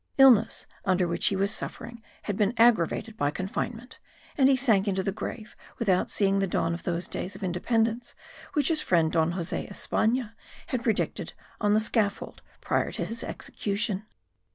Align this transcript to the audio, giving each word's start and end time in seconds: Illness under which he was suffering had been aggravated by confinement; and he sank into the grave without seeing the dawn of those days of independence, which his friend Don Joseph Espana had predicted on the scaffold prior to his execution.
Illness 0.17 0.65
under 0.83 1.07
which 1.07 1.27
he 1.27 1.35
was 1.35 1.51
suffering 1.51 2.01
had 2.23 2.35
been 2.35 2.55
aggravated 2.57 3.15
by 3.17 3.29
confinement; 3.29 3.99
and 4.35 4.49
he 4.49 4.55
sank 4.55 4.87
into 4.87 5.03
the 5.03 5.11
grave 5.11 5.55
without 5.77 6.09
seeing 6.09 6.39
the 6.39 6.47
dawn 6.47 6.73
of 6.73 6.81
those 6.81 7.07
days 7.07 7.35
of 7.35 7.43
independence, 7.43 8.15
which 8.53 8.69
his 8.69 8.81
friend 8.81 9.11
Don 9.11 9.31
Joseph 9.33 9.69
Espana 9.69 10.35
had 10.65 10.81
predicted 10.81 11.33
on 11.59 11.73
the 11.73 11.79
scaffold 11.79 12.41
prior 12.61 12.91
to 12.93 13.05
his 13.05 13.23
execution. 13.23 14.07